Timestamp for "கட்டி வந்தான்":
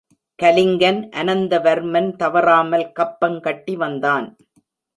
3.39-4.27